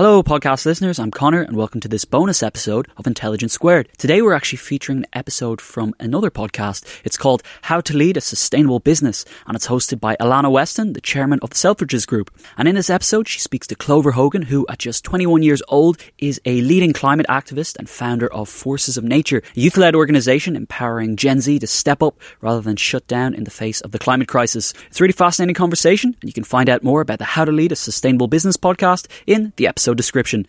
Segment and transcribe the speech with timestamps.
[0.00, 0.98] Hello, podcast listeners.
[0.98, 3.86] I'm Connor, and welcome to this bonus episode of Intelligence Squared.
[3.98, 6.86] Today, we're actually featuring an episode from another podcast.
[7.04, 11.02] It's called How to Lead a Sustainable Business, and it's hosted by Alannah Weston, the
[11.02, 12.30] chairman of the Selfridges Group.
[12.56, 15.98] And in this episode, she speaks to Clover Hogan, who, at just 21 years old,
[16.16, 20.56] is a leading climate activist and founder of Forces of Nature, a youth led organization
[20.56, 23.98] empowering Gen Z to step up rather than shut down in the face of the
[23.98, 24.72] climate crisis.
[24.86, 27.52] It's a really fascinating conversation, and you can find out more about the How to
[27.52, 30.46] Lead a Sustainable Business podcast in the episode description.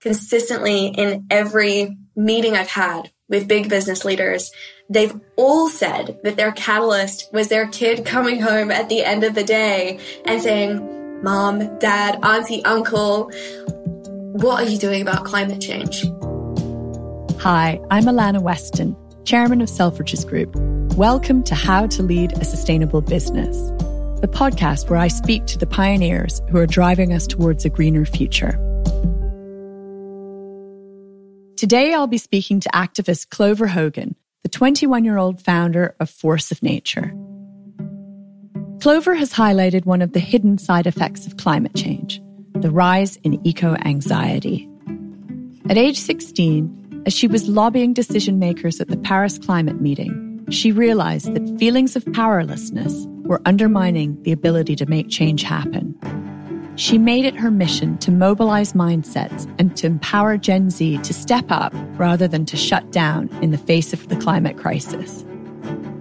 [0.00, 4.52] Consistently in every meeting I've had with big business leaders,
[4.88, 9.34] they've all said that their catalyst was their kid coming home at the end of
[9.34, 13.30] the day and saying, Mom, Dad, Auntie, Uncle,
[14.32, 16.04] what are you doing about climate change?
[17.40, 20.54] Hi, I'm Alannah Weston, Chairman of Selfridges Group.
[20.96, 23.56] Welcome to How to Lead a Sustainable Business
[24.20, 28.04] the podcast where I speak to the pioneers who are driving us towards a greener
[28.04, 28.58] future.
[31.56, 36.50] Today, I'll be speaking to activist Clover Hogan, the 21 year old founder of Force
[36.50, 37.12] of Nature.
[38.80, 42.20] Clover has highlighted one of the hidden side effects of climate change
[42.54, 44.68] the rise in eco anxiety.
[45.68, 50.72] At age 16, as she was lobbying decision makers at the Paris climate meeting, she
[50.72, 55.94] realized that feelings of powerlessness were undermining the ability to make change happen.
[56.76, 61.44] She made it her mission to mobilize mindsets and to empower Gen Z to step
[61.48, 65.24] up rather than to shut down in the face of the climate crisis.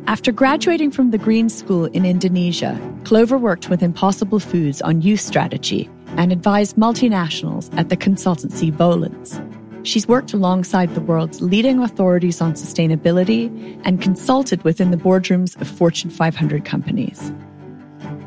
[0.05, 5.19] After graduating from the Green School in Indonesia, Clover worked with Impossible Foods on youth
[5.19, 9.43] strategy and advised multinationals at the consultancy Volans.
[9.87, 15.67] She's worked alongside the world's leading authorities on sustainability and consulted within the boardrooms of
[15.69, 17.31] Fortune 500 companies.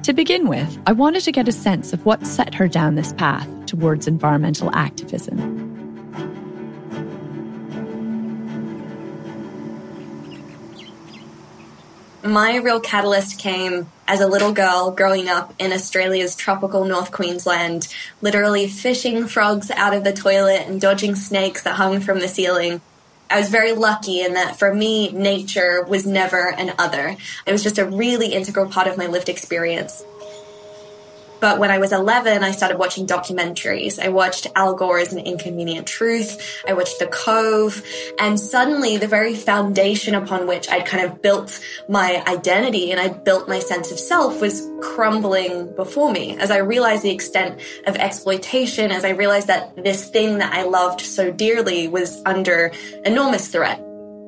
[0.04, 3.12] To begin with, I wanted to get a sense of what set her down this
[3.12, 5.69] path towards environmental activism.
[12.22, 17.88] My real catalyst came as a little girl growing up in Australia's tropical North Queensland,
[18.20, 22.82] literally fishing frogs out of the toilet and dodging snakes that hung from the ceiling.
[23.30, 27.16] I was very lucky in that for me, nature was never an other.
[27.46, 30.04] It was just a really integral part of my lived experience.
[31.40, 33.98] But when I was 11, I started watching documentaries.
[33.98, 36.62] I watched Al Gore's An Inconvenient Truth.
[36.68, 37.82] I watched The Cove.
[38.18, 43.24] And suddenly the very foundation upon which I'd kind of built my identity and I'd
[43.24, 47.96] built my sense of self was crumbling before me as I realized the extent of
[47.96, 52.72] exploitation, as I realized that this thing that I loved so dearly was under
[53.04, 53.78] enormous threat.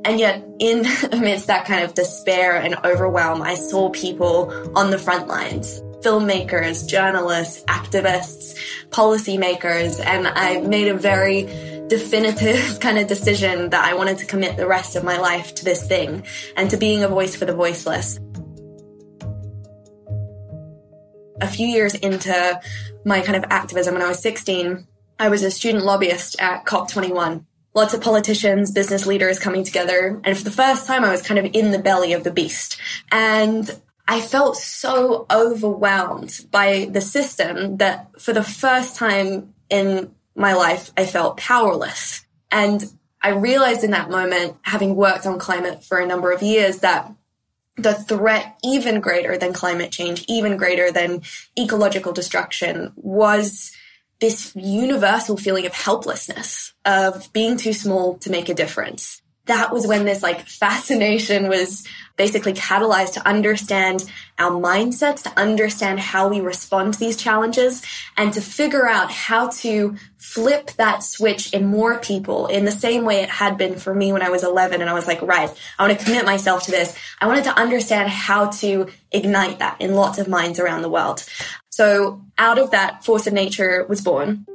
[0.04, 4.98] And yet, in amidst that kind of despair and overwhelm, I saw people on the
[4.98, 8.58] front lines filmmakers, journalists, activists,
[8.90, 11.42] policymakers, and I made a very
[11.88, 15.64] definitive kind of decision that I wanted to commit the rest of my life to
[15.64, 16.24] this thing
[16.56, 18.18] and to being a voice for the voiceless.
[21.40, 22.60] A few years into
[23.04, 24.86] my kind of activism when I was 16,
[25.18, 27.44] I was a student lobbyist at COP21
[27.74, 30.20] lots of politicians, business leaders coming together.
[30.24, 32.78] And for the first time, I was kind of in the belly of the beast.
[33.10, 33.70] And
[34.06, 40.90] I felt so overwhelmed by the system that for the first time in my life,
[40.96, 42.24] I felt powerless.
[42.50, 42.84] And
[43.22, 47.12] I realized in that moment, having worked on climate for a number of years, that
[47.76, 51.22] the threat even greater than climate change, even greater than
[51.58, 53.72] ecological destruction was
[54.20, 59.21] this universal feeling of helplessness, of being too small to make a difference.
[59.46, 61.86] That was when this like fascination was
[62.16, 64.04] basically catalyzed to understand
[64.38, 67.82] our mindsets, to understand how we respond to these challenges,
[68.16, 73.04] and to figure out how to flip that switch in more people in the same
[73.04, 74.80] way it had been for me when I was 11.
[74.80, 76.96] And I was like, right, I want to commit myself to this.
[77.20, 81.24] I wanted to understand how to ignite that in lots of minds around the world.
[81.70, 84.46] So out of that, Force of Nature was born.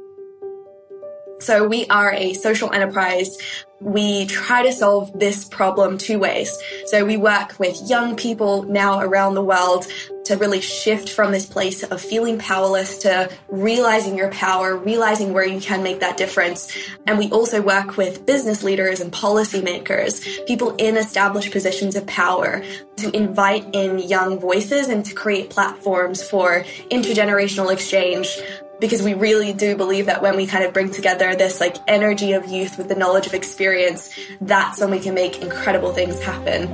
[1.40, 3.38] So we are a social enterprise.
[3.80, 6.56] We try to solve this problem two ways.
[6.86, 9.86] So we work with young people now around the world
[10.24, 15.46] to really shift from this place of feeling powerless to realizing your power, realizing where
[15.46, 16.76] you can make that difference.
[17.06, 22.64] And we also work with business leaders and policymakers, people in established positions of power
[22.96, 28.38] to invite in young voices and to create platforms for intergenerational exchange
[28.80, 32.32] because we really do believe that when we kind of bring together this like energy
[32.32, 34.10] of youth with the knowledge of experience,
[34.40, 36.68] that's when we can make incredible things happen.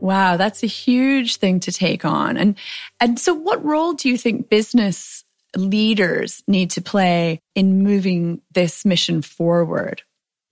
[0.00, 2.36] Wow, that's a huge thing to take on.
[2.36, 2.56] And
[3.00, 5.24] and so what role do you think business
[5.56, 10.02] leaders need to play in moving this mission forward?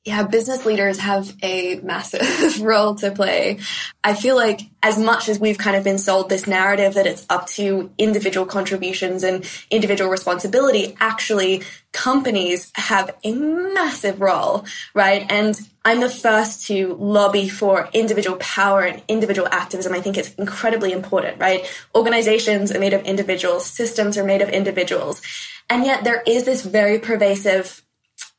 [0.06, 3.58] Yeah, business leaders have a massive role to play.
[4.04, 7.26] I feel like as much as we've kind of been sold this narrative that it's
[7.28, 14.64] up to individual contributions and individual responsibility, actually companies have a massive role,
[14.94, 15.26] right?
[15.28, 19.92] And I'm the first to lobby for individual power and individual activism.
[19.92, 21.66] I think it's incredibly important, right?
[21.96, 25.20] Organizations are made of individuals, systems are made of individuals.
[25.68, 27.82] And yet there is this very pervasive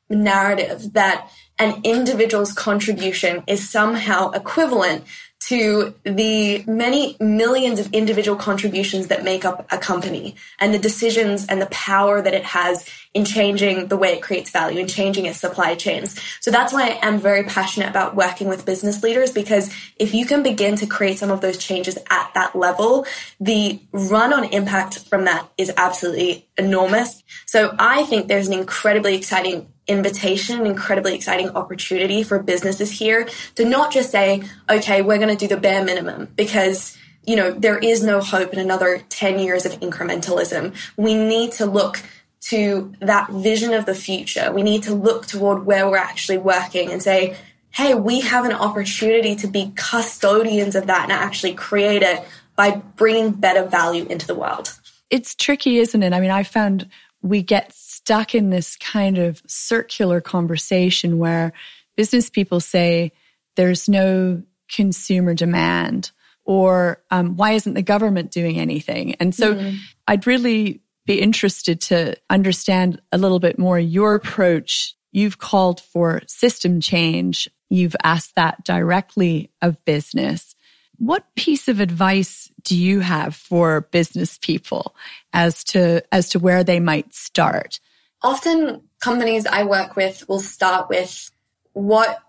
[0.09, 5.03] narrative that an individual's contribution is somehow equivalent
[5.39, 11.45] to the many millions of individual contributions that make up a company and the decisions
[11.47, 15.25] and the power that it has in changing the way it creates value and changing
[15.25, 16.19] its supply chains.
[16.41, 20.43] So that's why I'm very passionate about working with business leaders because if you can
[20.43, 23.05] begin to create some of those changes at that level,
[23.39, 27.23] the run on impact from that is absolutely enormous.
[27.45, 33.27] So I think there's an incredibly exciting invitation, an incredibly exciting opportunity for businesses here
[33.55, 36.97] to not just say, okay, we're going to do the bare minimum because
[37.27, 40.73] you know, there is no hope in another 10 years of incrementalism.
[40.95, 42.01] We need to look
[42.43, 44.51] to that vision of the future.
[44.53, 47.35] We need to look toward where we're actually working and say,
[47.71, 52.23] hey, we have an opportunity to be custodians of that and actually create it
[52.55, 54.79] by bringing better value into the world.
[55.09, 56.13] It's tricky, isn't it?
[56.13, 56.87] I mean, I found
[57.21, 57.73] we get
[58.07, 61.51] stuck in this kind of circular conversation where
[61.97, 63.11] business people say
[63.57, 64.41] there's no
[64.73, 66.11] consumer demand
[66.45, 69.15] or um, why isn't the government doing anything?
[69.15, 69.75] And so mm-hmm.
[70.07, 74.95] I'd really be interested to understand a little bit more your approach.
[75.11, 77.49] You've called for system change.
[77.69, 80.55] You've asked that directly of business.
[80.95, 84.95] What piece of advice do you have for business people
[85.33, 87.81] as to as to where they might start?
[88.27, 91.31] Often companies I work with will start with
[91.71, 92.19] what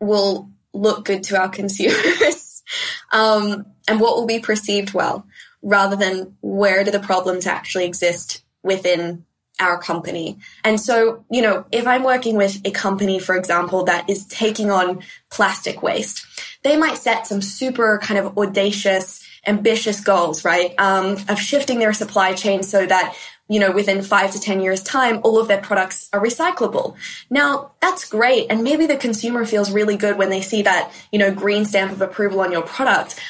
[0.00, 2.62] will look good to our consumers
[3.10, 5.26] um, and what will be perceived well
[5.62, 9.24] rather than where do the problems actually exist within
[9.58, 10.36] our company.
[10.62, 14.70] And so, you know, if I'm working with a company, for example, that is taking
[14.70, 16.26] on plastic waste,
[16.64, 20.74] they might set some super kind of audacious, ambitious goals, right?
[20.78, 23.16] Um, of shifting their supply chain so that
[23.48, 26.96] you know, within five to 10 years time, all of their products are recyclable.
[27.30, 28.46] Now, that's great.
[28.50, 31.92] And maybe the consumer feels really good when they see that, you know, green stamp
[31.92, 33.20] of approval on your product.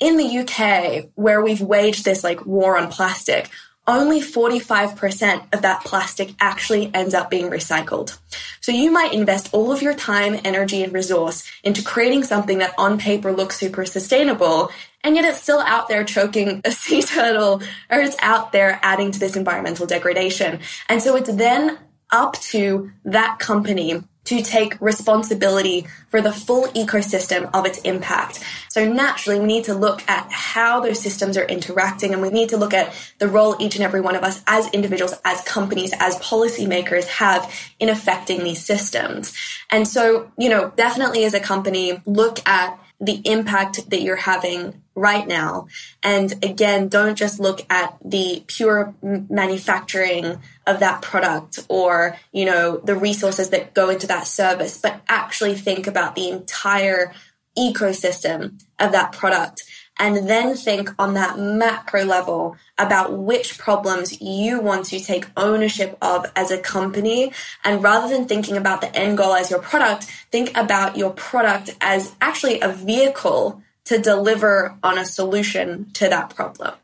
[0.00, 3.48] In the UK, where we've waged this like war on plastic,
[3.86, 8.18] only 45% of that plastic actually ends up being recycled.
[8.60, 12.74] So you might invest all of your time, energy, and resource into creating something that
[12.78, 14.70] on paper looks super sustainable,
[15.02, 19.10] and yet it's still out there choking a sea turtle, or it's out there adding
[19.10, 20.60] to this environmental degradation.
[20.88, 21.78] And so it's then
[22.10, 28.42] up to that company to take responsibility for the full ecosystem of its impact.
[28.68, 32.48] So naturally, we need to look at how those systems are interacting and we need
[32.50, 35.92] to look at the role each and every one of us as individuals, as companies,
[35.98, 39.36] as policymakers have in affecting these systems.
[39.70, 44.80] And so, you know, definitely as a company, look at the impact that you're having
[44.94, 45.66] right now.
[46.02, 52.78] And again, don't just look at the pure manufacturing of that product or, you know,
[52.78, 57.12] the resources that go into that service, but actually think about the entire
[57.58, 59.64] ecosystem of that product
[59.98, 65.96] and then think on that macro level about which problems you want to take ownership
[66.00, 67.32] of as a company.
[67.62, 71.76] And rather than thinking about the end goal as your product, think about your product
[71.80, 76.74] as actually a vehicle to deliver on a solution to that problem.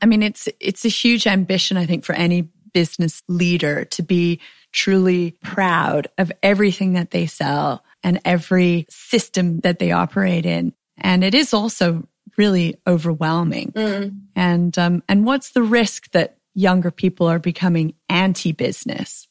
[0.00, 4.40] I mean, it's, it's a huge ambition, I think, for any business leader to be
[4.72, 10.72] truly proud of everything that they sell and every system that they operate in.
[10.98, 13.72] And it is also really overwhelming.
[13.72, 14.20] Mm.
[14.34, 19.28] And um, and what's the risk that younger people are becoming anti-business?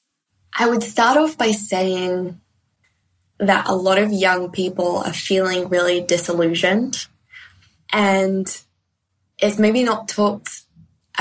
[0.57, 2.39] I would start off by saying
[3.39, 7.07] that a lot of young people are feeling really disillusioned
[7.91, 8.61] and
[9.39, 10.60] it's maybe not talked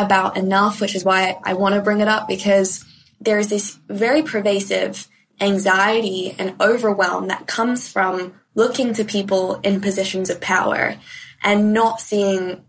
[0.04, 2.84] about enough, which is why I want to bring it up because
[3.20, 5.08] there's this very pervasive
[5.40, 10.96] anxiety and overwhelm that comes from looking to people in positions of power
[11.42, 12.64] and not seeing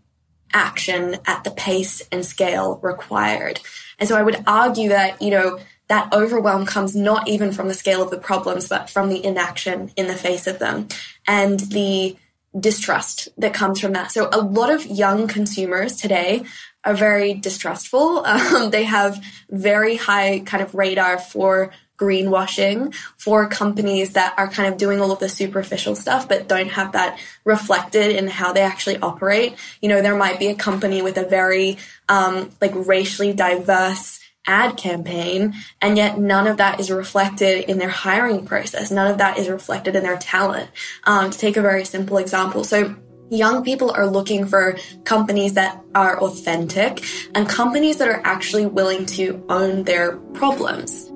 [0.54, 3.60] action at the pace and scale required.
[3.98, 5.58] And so I would argue that, you know,
[5.88, 9.90] that overwhelm comes not even from the scale of the problems, but from the inaction
[9.96, 10.88] in the face of them
[11.26, 12.16] and the
[12.58, 14.12] distrust that comes from that.
[14.12, 16.44] So a lot of young consumers today
[16.84, 18.24] are very distrustful.
[18.32, 24.72] Um, they have very high kind of radar for greenwashing for companies that are kind
[24.72, 28.62] of doing all of the superficial stuff but don't have that reflected in how they
[28.62, 29.54] actually operate.
[29.80, 31.76] You know, there might be a company with a very
[32.08, 37.88] um, like racially diverse ad campaign and yet none of that is reflected in their
[37.88, 40.68] hiring process none of that is reflected in their talent
[41.04, 42.96] um, to take a very simple example so
[43.34, 47.02] young people are looking for companies that are authentic
[47.34, 51.12] and companies that are actually willing to own their problems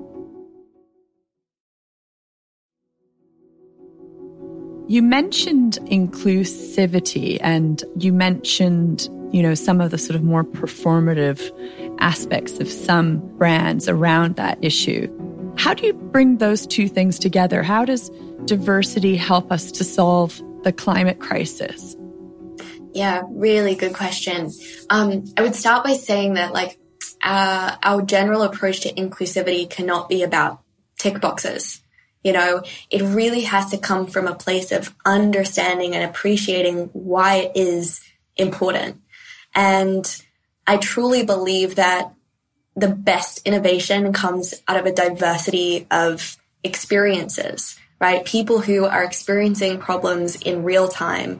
[4.89, 11.51] You mentioned inclusivity and you mentioned, you know, some of the sort of more performative
[11.99, 15.11] aspects of some brands around that issue.
[15.57, 17.63] How do you bring those two things together?
[17.63, 18.09] How does
[18.45, 21.97] diversity help us to solve the climate crisis?
[22.93, 24.51] Yeah, really good question.
[24.89, 26.79] Um, I would start by saying that, like,
[27.23, 30.61] uh, our general approach to inclusivity cannot be about
[30.97, 31.81] tick boxes.
[32.23, 37.35] You know, it really has to come from a place of understanding and appreciating why
[37.35, 38.01] it is
[38.35, 39.01] important.
[39.55, 40.05] And
[40.65, 42.13] I truly believe that
[42.75, 48.25] the best innovation comes out of a diversity of experiences, right?
[48.25, 51.39] People who are experiencing problems in real time,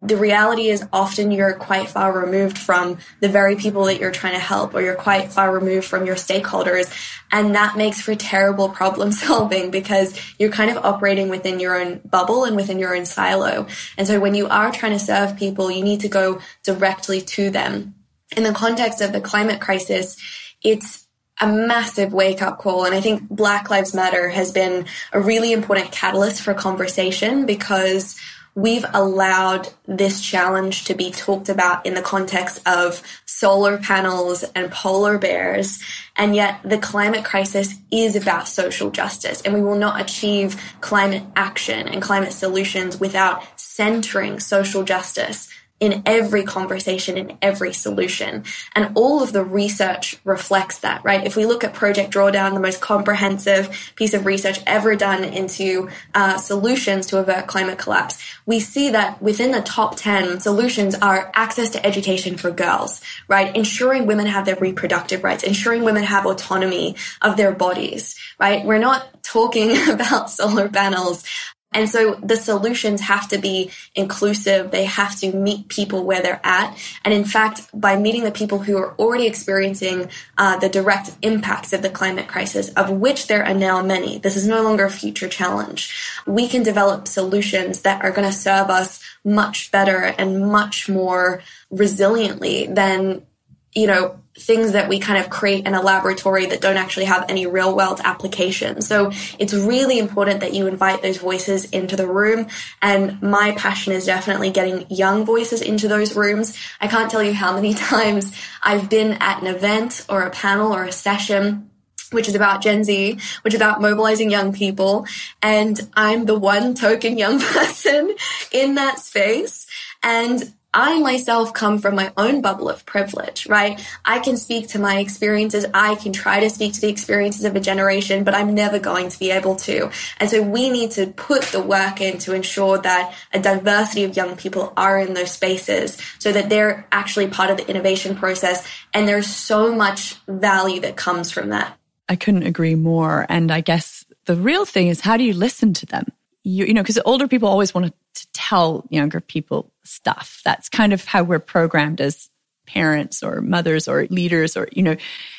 [0.00, 4.34] the reality is often you're quite far removed from the very people that you're trying
[4.34, 6.92] to help or you're quite far removed from your stakeholders.
[7.32, 11.98] And that makes for terrible problem solving because you're kind of operating within your own
[12.04, 13.66] bubble and within your own silo.
[13.96, 17.50] And so when you are trying to serve people you need to go directly to
[17.50, 17.94] them.
[18.36, 20.16] In the context of the climate crisis
[20.62, 21.06] it's
[21.40, 22.84] a massive wake up call.
[22.84, 28.16] And I think Black Lives Matter has been a really important catalyst for conversation because
[28.58, 34.68] we've allowed this challenge to be talked about in the context of solar panels and
[34.72, 35.80] polar bears.
[36.16, 41.22] And yet the climate crisis is about social justice and we will not achieve climate
[41.36, 45.48] action and climate solutions without centering social justice
[45.80, 48.44] in every conversation, in every solution.
[48.74, 51.24] And all of the research reflects that, right?
[51.24, 55.88] If we look at Project Drawdown, the most comprehensive piece of research ever done into
[56.14, 61.30] uh, solutions to avert climate collapse, we see that within the top 10 solutions are
[61.34, 63.54] access to education for girls, right?
[63.54, 68.64] Ensuring women have their reproductive rights, ensuring women have autonomy of their bodies, right?
[68.64, 71.24] We're not talking about solar panels
[71.72, 74.70] and so the solutions have to be inclusive.
[74.70, 76.76] They have to meet people where they're at.
[77.04, 80.08] And in fact, by meeting the people who are already experiencing
[80.38, 84.36] uh, the direct impacts of the climate crisis, of which there are now many, this
[84.36, 85.94] is no longer a future challenge.
[86.26, 91.42] We can develop solutions that are going to serve us much better and much more
[91.70, 93.26] resiliently than,
[93.74, 97.24] you know, things that we kind of create in a laboratory that don't actually have
[97.28, 98.80] any real world application.
[98.80, 102.46] So it's really important that you invite those voices into the room.
[102.80, 106.56] And my passion is definitely getting young voices into those rooms.
[106.80, 110.72] I can't tell you how many times I've been at an event or a panel
[110.72, 111.70] or a session
[112.10, 115.06] which is about Gen Z, which is about mobilizing young people.
[115.42, 118.14] And I'm the one token young person
[118.50, 119.66] in that space.
[120.02, 123.82] And I myself come from my own bubble of privilege, right?
[124.04, 125.64] I can speak to my experiences.
[125.72, 129.08] I can try to speak to the experiences of a generation, but I'm never going
[129.08, 129.90] to be able to.
[130.18, 134.14] And so we need to put the work in to ensure that a diversity of
[134.14, 138.66] young people are in those spaces so that they're actually part of the innovation process.
[138.92, 141.78] And there's so much value that comes from that.
[142.10, 143.24] I couldn't agree more.
[143.30, 146.04] And I guess the real thing is how do you listen to them?
[146.44, 147.92] You, you know, because older people always want to
[148.32, 150.40] tell younger people stuff.
[150.44, 152.28] That's kind of how we're programmed as
[152.66, 154.96] parents or mothers or leaders or, you know,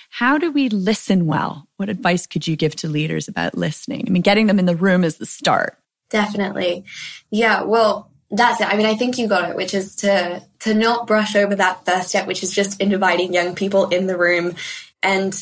[0.10, 1.68] how do we listen well?
[1.78, 4.06] What advice could you give to leaders about listening?
[4.08, 5.78] I mean, getting them in the room is the start.
[6.10, 6.86] Definitely.
[7.30, 7.64] Yeah.
[7.64, 8.68] Well, that's it.
[8.68, 11.86] I mean, I think you got it, which is to, to not brush over that
[11.86, 14.56] first step, which is just inviting young people in the room.
[15.04, 15.34] And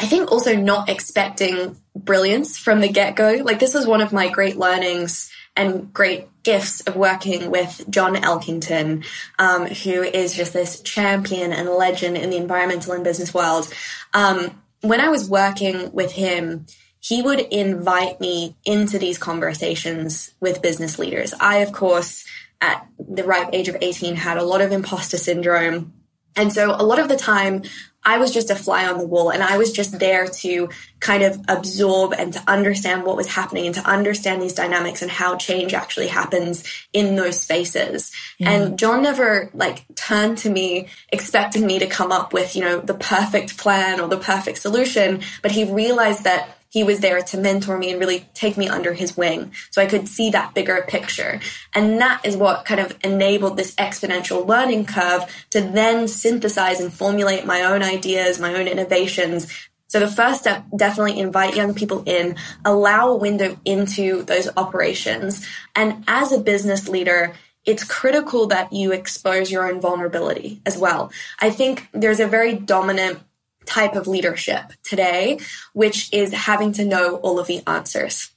[0.00, 3.42] I think also not expecting brilliance from the get go.
[3.44, 8.14] Like this was one of my great learnings and great gifts of working with John
[8.16, 9.04] Elkington,
[9.38, 13.72] um, who is just this champion and legend in the environmental and business world.
[14.14, 16.66] Um, when I was working with him,
[17.00, 21.34] he would invite me into these conversations with business leaders.
[21.38, 22.24] I, of course,
[22.60, 25.92] at the ripe age of 18, had a lot of imposter syndrome.
[26.36, 27.62] And so a lot of the time
[28.04, 31.22] I was just a fly on the wall and I was just there to kind
[31.22, 35.36] of absorb and to understand what was happening and to understand these dynamics and how
[35.36, 38.10] change actually happens in those spaces.
[38.38, 38.50] Yeah.
[38.50, 42.80] And John never like turned to me expecting me to come up with, you know,
[42.80, 47.36] the perfect plan or the perfect solution, but he realized that he was there to
[47.36, 50.82] mentor me and really take me under his wing so I could see that bigger
[50.88, 51.38] picture.
[51.74, 56.90] And that is what kind of enabled this exponential learning curve to then synthesize and
[56.90, 59.52] formulate my own ideas, my own innovations.
[59.88, 65.46] So the first step, definitely invite young people in, allow a window into those operations.
[65.76, 67.34] And as a business leader,
[67.66, 71.12] it's critical that you expose your own vulnerability as well.
[71.38, 73.20] I think there's a very dominant
[73.66, 75.38] type of leadership today,
[75.72, 78.30] which is having to know all of the answers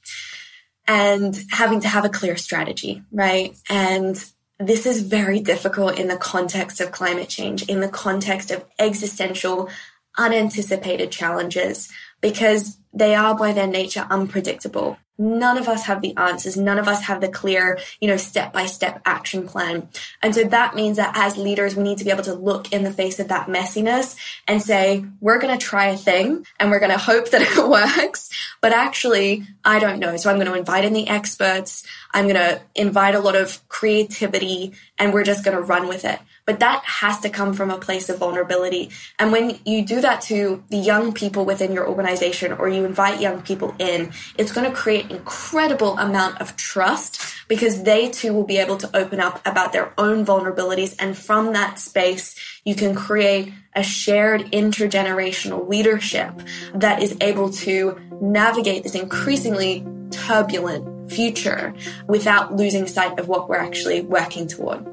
[0.88, 3.56] and having to have a clear strategy, right?
[3.68, 4.22] And
[4.58, 9.68] this is very difficult in the context of climate change, in the context of existential,
[10.16, 11.90] unanticipated challenges,
[12.20, 14.96] because they are by their nature unpredictable.
[15.18, 16.56] None of us have the answers.
[16.56, 19.88] None of us have the clear, you know, step by step action plan.
[20.22, 22.84] And so that means that as leaders, we need to be able to look in
[22.84, 26.80] the face of that messiness and say, we're going to try a thing and we're
[26.80, 28.30] going to hope that it works.
[28.60, 30.16] But actually, I don't know.
[30.16, 31.86] So I'm going to invite in the experts.
[32.12, 36.04] I'm going to invite a lot of creativity and we're just going to run with
[36.04, 36.18] it.
[36.46, 38.90] But that has to come from a place of vulnerability.
[39.18, 43.20] And when you do that to the young people within your organization or you invite
[43.20, 48.44] young people in, it's going to create incredible amount of trust because they too will
[48.44, 50.96] be able to open up about their own vulnerabilities.
[50.98, 56.32] And from that space, you can create a shared intergenerational leadership
[56.74, 61.74] that is able to navigate this increasingly turbulent future
[62.06, 64.84] without losing sight of what we're actually working toward.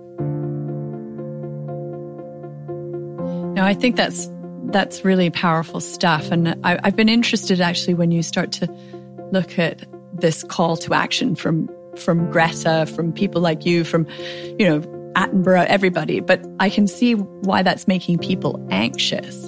[3.56, 4.30] No, I think that's
[4.66, 8.68] that's really powerful stuff, and I, I've been interested actually when you start to
[9.32, 14.08] look at this call to action from from Greta, from people like you, from
[14.60, 14.82] you know
[15.16, 16.20] Attenborough, everybody.
[16.20, 19.46] But I can see why that's making people anxious,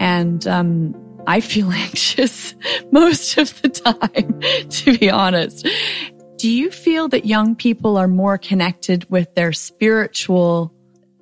[0.00, 0.94] and um,
[1.26, 2.54] I feel anxious
[2.90, 5.66] most of the time, to be honest.
[6.36, 10.74] Do you feel that young people are more connected with their spiritual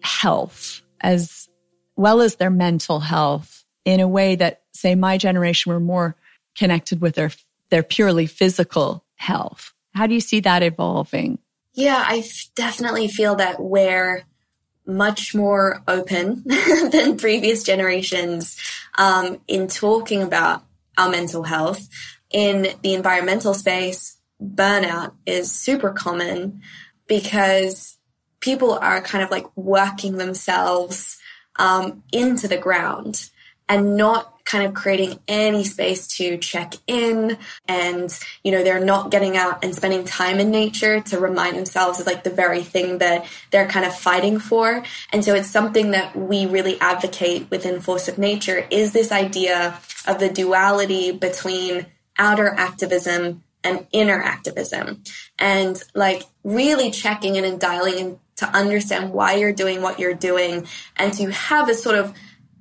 [0.03, 1.49] health as
[1.97, 6.17] well as their mental health in a way that, say, my generation were more
[6.57, 7.31] connected with their,
[7.73, 9.73] their purely physical health.
[9.95, 11.39] How do you see that evolving?
[11.73, 12.23] Yeah, I
[12.55, 14.25] definitely feel that we're
[14.87, 16.45] much more open
[16.91, 18.59] than previous generations
[18.99, 20.65] um, in talking about
[20.99, 21.89] our mental health.
[22.31, 26.61] In the environmental space, burnout is super common
[27.07, 27.97] because
[28.41, 31.19] people are kind of like working themselves
[31.57, 33.31] um, into the ground
[33.73, 37.39] and not kind of creating any space to check in.
[37.67, 41.99] And you know they're not getting out and spending time in nature to remind themselves
[41.99, 44.85] of like the very thing that they're kind of fighting for.
[45.11, 49.79] And so it's something that we really advocate within force of nature is this idea
[50.07, 51.87] of the duality between
[52.19, 55.03] outer activism and inner activism.
[55.39, 60.15] And like really checking in and dialing in to understand why you're doing what you're
[60.15, 62.13] doing and to have a sort of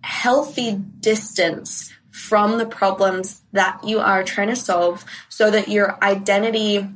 [0.03, 6.87] healthy distance from the problems that you are trying to solve so that your identity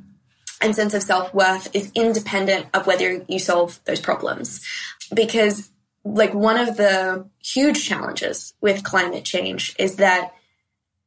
[0.61, 4.65] and sense of self worth is independent of whether you solve those problems.
[5.13, 5.69] Because,
[6.03, 10.33] like, one of the huge challenges with climate change is that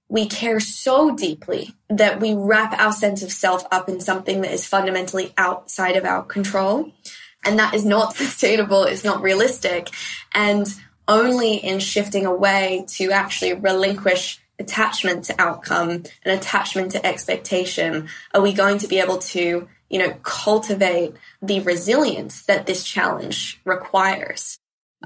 [0.08, 4.52] we care so deeply that we wrap our sense of self up in something that
[4.52, 6.92] is fundamentally outside of our control.
[7.44, 9.90] And that is not sustainable, it's not realistic.
[10.32, 10.66] And
[11.08, 18.40] only in shifting away to actually relinquish attachment to outcome and attachment to expectation are
[18.40, 24.58] we going to be able to, you know, cultivate the resilience that this challenge requires.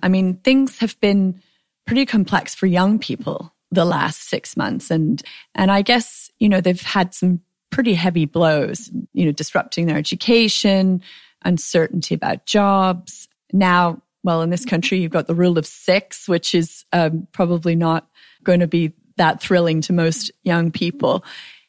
[0.02, 1.40] I mean, things have been
[1.86, 4.90] pretty complex for young people the last six months.
[4.90, 5.22] And,
[5.54, 9.96] and I guess, you know, they've had some pretty heavy blows, you know, disrupting their
[9.96, 11.02] education,
[11.44, 13.28] uncertainty about jobs.
[13.52, 17.74] Now, well, in this country, you've got the rule of six, which is um, probably
[17.74, 18.08] not
[18.44, 21.24] going to be that thrilling to most young people.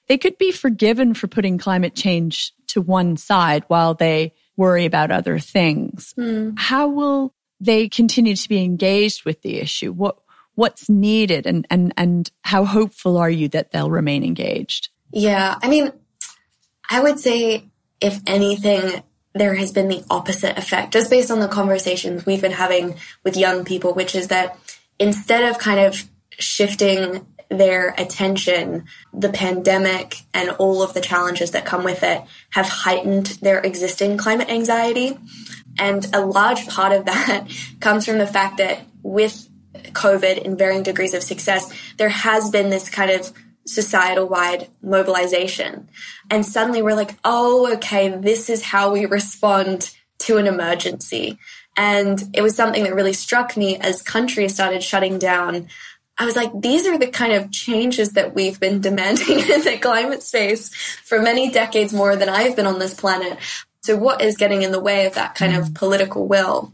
[0.07, 5.11] They could be forgiven for putting climate change to one side while they worry about
[5.11, 6.13] other things.
[6.17, 6.57] Mm.
[6.57, 9.91] How will they continue to be engaged with the issue?
[9.91, 10.17] What
[10.55, 14.89] what's needed and and and how hopeful are you that they'll remain engaged?
[15.11, 15.91] Yeah, I mean,
[16.89, 17.65] I would say
[18.01, 22.51] if anything there has been the opposite effect just based on the conversations we've been
[22.51, 24.57] having with young people which is that
[24.99, 26.07] instead of kind of
[26.39, 27.25] shifting
[27.57, 33.27] their attention, the pandemic and all of the challenges that come with it have heightened
[33.41, 35.17] their existing climate anxiety.
[35.77, 37.47] And a large part of that
[37.79, 42.69] comes from the fact that with COVID in varying degrees of success, there has been
[42.69, 43.31] this kind of
[43.65, 45.89] societal wide mobilization.
[46.29, 51.37] And suddenly we're like, oh, okay, this is how we respond to an emergency.
[51.75, 55.67] And it was something that really struck me as countries started shutting down
[56.17, 59.79] I was like, these are the kind of changes that we've been demanding in the
[59.81, 60.73] climate space
[61.03, 63.39] for many decades more than I've been on this planet.
[63.81, 65.75] So what is getting in the way of that kind of mm.
[65.75, 66.71] political will?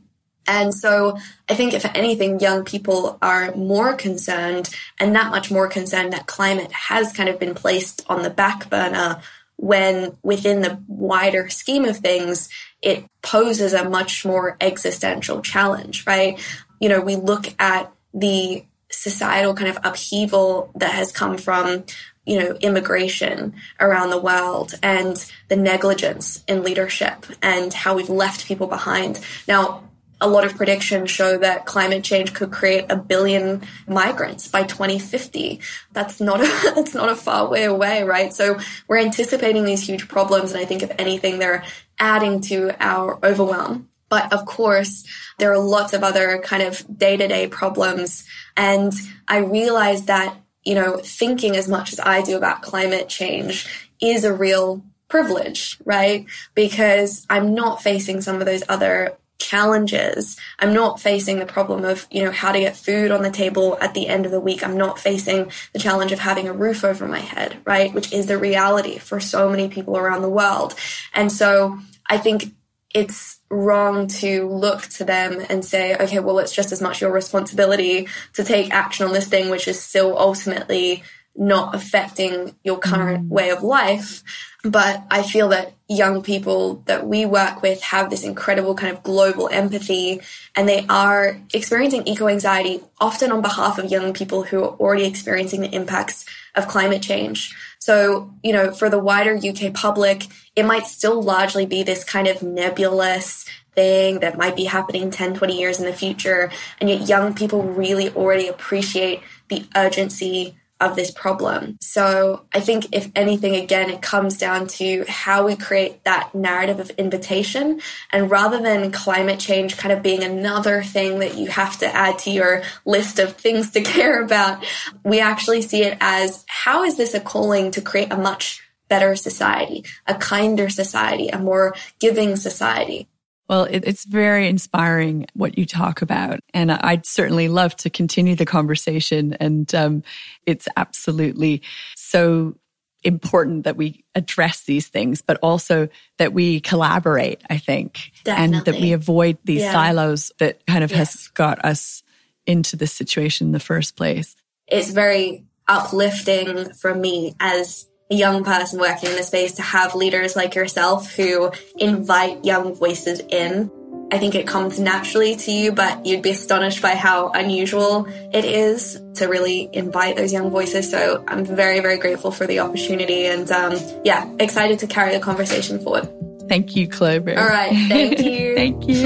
[0.50, 1.16] And so
[1.48, 6.26] I think if anything, young people are more concerned and that much more concerned that
[6.26, 9.22] climate has kind of been placed on the back burner
[9.58, 12.50] when within the wider scheme of things,
[12.82, 16.40] it poses a much more existential challenge, right?
[16.80, 21.84] You know, we look at the societal kind of upheaval that has come from
[22.26, 28.48] you know immigration around the world and the negligence in leadership and how we've left
[28.48, 29.84] people behind now
[30.21, 35.60] a lot of predictions show that climate change could create a billion migrants by 2050.
[35.93, 38.34] That's not a, that's not a far way away, right?
[38.34, 40.51] So we're anticipating these huge problems.
[40.51, 41.63] And I think if anything, they're
[41.97, 43.89] adding to our overwhelm.
[44.10, 45.05] But of course,
[45.38, 48.25] there are lots of other kind of day to day problems.
[48.58, 48.91] And
[49.27, 54.23] I realized that, you know, thinking as much as I do about climate change is
[54.23, 56.25] a real privilege, right?
[56.55, 60.38] Because I'm not facing some of those other challenges.
[60.60, 63.78] I'm not facing the problem of, you know, how to get food on the table
[63.82, 64.63] at the end of the week.
[64.63, 67.93] I'm not facing the challenge of having a roof over my head, right?
[67.93, 70.75] Which is the reality for so many people around the world.
[71.13, 72.54] And so I think
[72.93, 77.12] it's wrong to look to them and say, okay, well, it's just as much your
[77.12, 81.04] responsibility to take action on this thing, which is still ultimately
[81.36, 83.30] not affecting your current mm.
[83.30, 84.24] way of life.
[84.63, 89.02] But I feel that young people that we work with have this incredible kind of
[89.04, 90.22] global empathy
[90.56, 95.06] and they are experiencing eco anxiety often on behalf of young people who are already
[95.06, 97.56] experiencing the impacts of climate change.
[97.80, 102.28] So, you know, for the wider UK public, it might still largely be this kind
[102.28, 106.52] of nebulous thing that might be happening 10, 20 years in the future.
[106.82, 111.78] And yet young people really already appreciate the urgency of this problem.
[111.82, 116.80] So I think if anything, again, it comes down to how we create that narrative
[116.80, 117.82] of invitation.
[118.12, 122.20] And rather than climate change kind of being another thing that you have to add
[122.20, 124.65] to your list of things to care about,
[125.04, 129.15] we actually see it as how is this a calling to create a much better
[129.15, 133.08] society, a kinder society, a more giving society.
[133.50, 136.40] Well, it, it's very inspiring what you talk about.
[136.54, 139.34] And I'd certainly love to continue the conversation.
[139.34, 140.04] And um,
[140.46, 141.64] it's absolutely
[141.96, 142.56] so
[143.04, 148.58] important that we address these things, but also that we collaborate, I think, Definitely.
[148.58, 149.72] and that we avoid these yeah.
[149.72, 151.14] silos that kind of yes.
[151.14, 152.04] has got us
[152.46, 154.36] into this situation in the first place.
[154.68, 160.36] It's very uplifting for me as young person working in the space to have leaders
[160.36, 163.72] like yourself who invite young voices in
[164.12, 168.43] I think it comes naturally to you, but you'd be astonished by how unusual it
[168.43, 170.89] is to really invite those young voices.
[170.89, 175.19] So I'm very, very grateful for the opportunity and um, yeah, excited to carry the
[175.19, 176.10] conversation forward.
[176.48, 177.38] Thank you, Clover.
[177.38, 177.72] All right.
[177.88, 178.56] Thank you.
[178.58, 178.98] thank you.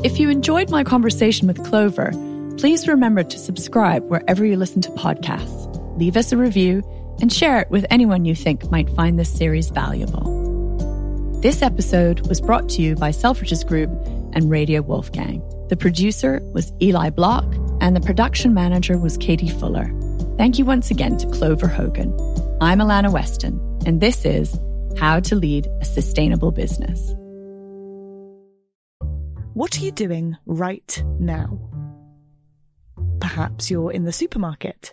[0.02, 2.10] if you enjoyed my conversation with Clover,
[2.56, 6.82] please remember to subscribe wherever you listen to podcasts, leave us a review,
[7.20, 10.42] and share it with anyone you think might find this series valuable.
[11.40, 13.90] This episode was brought to you by Selfridges Group
[14.32, 15.42] and Radio Wolfgang.
[15.68, 17.44] The producer was Eli Block,
[17.80, 19.92] and the production manager was Katie Fuller.
[20.36, 22.12] Thank you once again to Clover Hogan.
[22.60, 24.58] I'm Alannah Weston, and this is
[24.98, 27.12] How to Lead a Sustainable Business.
[29.52, 31.60] What are you doing right now?
[33.20, 34.92] Perhaps you're in the supermarket.